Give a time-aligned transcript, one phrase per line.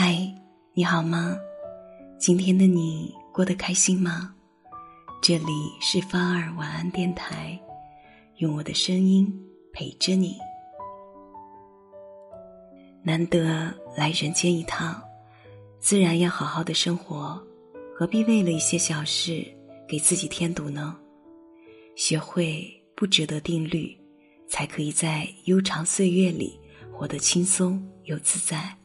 [0.00, 0.16] 嗨，
[0.74, 1.36] 你好吗？
[2.20, 4.32] 今天的你过得开心吗？
[5.20, 7.58] 这里是芳儿晚安电台，
[8.36, 9.28] 用我的声音
[9.72, 10.38] 陪着你。
[13.02, 15.02] 难得来人间一趟，
[15.80, 17.36] 自然要好好的生活，
[17.92, 19.44] 何必为了一些小事
[19.88, 20.96] 给自己添堵呢？
[21.96, 23.98] 学会不值得定律，
[24.46, 26.56] 才可以在悠长岁月里
[26.92, 28.77] 活得轻松又自在。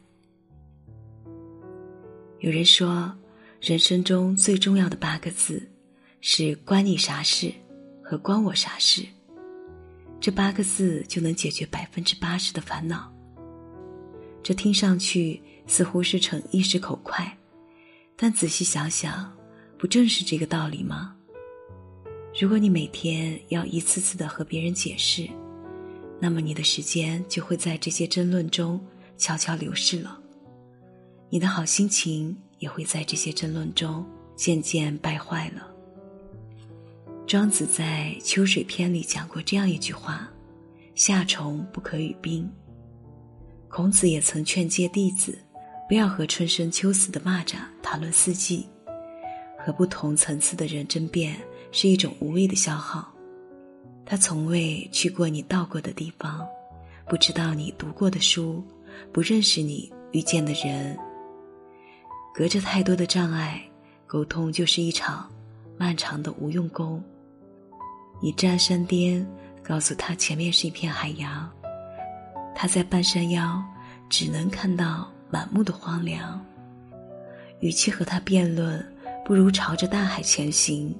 [2.44, 3.10] 有人说，
[3.58, 5.66] 人生中最重要的八个字
[6.20, 7.50] 是“关你啥事”
[8.04, 9.02] 和“关我啥事”。
[10.20, 13.10] 这八个字就能解决百分之八十的烦恼。
[14.42, 17.34] 这听上去似乎是逞一时口快，
[18.14, 19.34] 但仔细想想，
[19.78, 21.16] 不正是这个道理吗？
[22.38, 25.26] 如果你每天要一次次的和别人解释，
[26.20, 28.78] 那么你的时间就会在这些争论中
[29.16, 30.20] 悄悄流逝了。
[31.34, 35.68] 你的好心情也会在这些争论中渐渐败坏了。
[37.26, 40.30] 庄子在《秋水篇》里讲过这样一句话
[40.94, 42.48] ：“夏虫不可语冰。”
[43.68, 45.36] 孔子也曾劝诫弟子，
[45.88, 48.68] 不要和春生秋死的蚂蚱谈论四季。
[49.58, 51.34] 和不同层次的人争辩
[51.72, 53.12] 是一种无谓的消耗。
[54.06, 56.46] 他从未去过你到过的地方，
[57.08, 58.62] 不知道你读过的书，
[59.12, 60.96] 不认识你遇见的人。
[62.36, 63.62] 隔着太多的障碍，
[64.08, 65.30] 沟通就是一场
[65.78, 67.00] 漫长的无用功。
[68.20, 69.24] 你站山巅，
[69.62, 71.48] 告诉他前面是一片海洋，
[72.52, 73.62] 他在半山腰
[74.10, 76.44] 只能看到满目的荒凉。
[77.60, 78.84] 与其和他辩论，
[79.24, 80.92] 不如朝着大海前行。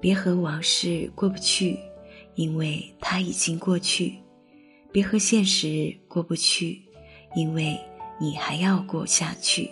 [0.00, 1.78] 别和往事过不去，
[2.34, 4.12] 因为它已经过去；
[4.90, 6.82] 别和现实过不去，
[7.36, 7.78] 因为。
[8.20, 9.70] 你还要过下去。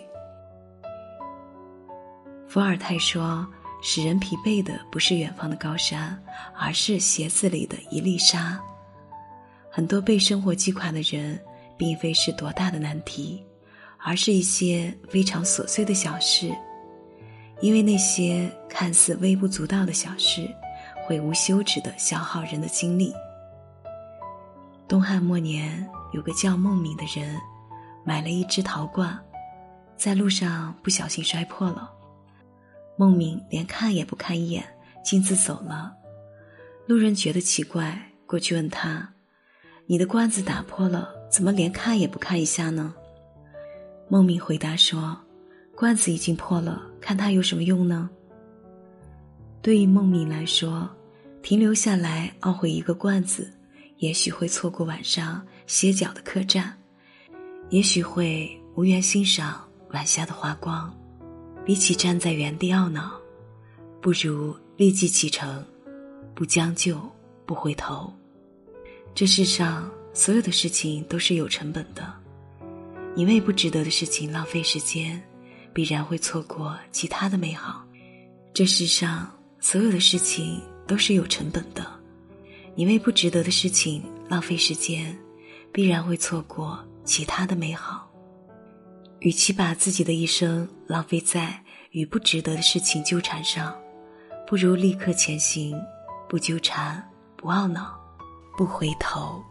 [2.47, 3.47] 伏尔泰说
[3.79, 6.19] ：“使人疲惫的不是远方的高山，
[6.57, 8.59] 而是鞋子里的一粒沙。”
[9.69, 11.39] 很多被生活击垮的人，
[11.77, 13.45] 并非是多大的难题，
[13.99, 16.51] 而是一些非常琐碎的小事。
[17.61, 20.49] 因为那些看似微不足道的小事，
[21.05, 23.13] 会无休止的消耗人的精力。
[24.87, 27.39] 东汉末年，有个叫孟敏的人。
[28.09, 29.15] 买了一只陶罐，
[29.95, 31.91] 在路上不小心摔破了。
[32.97, 34.65] 孟敏连看也不看一眼，
[35.03, 35.93] 径自走了。
[36.87, 39.07] 路人觉得奇怪，过去问他
[39.85, 42.95] ：“你的罐子打破了，怎么连看也不看一下呢？”
[44.09, 45.15] 孟敏回答说
[45.77, 48.09] ：“罐子已经破了，看它有什么用呢？”
[49.61, 50.89] 对于孟敏来说，
[51.43, 53.53] 停留下来懊悔一个罐子，
[53.97, 56.75] 也许会错过晚上歇脚的客栈。
[57.69, 60.91] 也许会无缘欣赏晚霞的华光，
[61.63, 63.11] 比起站在原地懊恼，
[64.01, 65.63] 不如立即启程，
[66.33, 66.99] 不将就，
[67.45, 68.11] 不回头。
[69.13, 72.11] 这世上所有的事情都是有成本的，
[73.15, 75.21] 你为不值得的事情浪费时间，
[75.71, 77.85] 必然会错过其他的美好。
[78.51, 81.85] 这世上所有的事情都是有成本的，
[82.73, 85.15] 你为不值得的事情浪费时间，
[85.71, 86.83] 必然会错过。
[87.09, 88.07] 其他的美好，
[89.21, 91.59] 与其把自己的一生浪费在
[91.89, 93.75] 与不值得的事情纠缠上，
[94.45, 95.75] 不如立刻前行，
[96.29, 97.03] 不纠缠，
[97.35, 97.99] 不懊恼，
[98.55, 99.43] 不回头。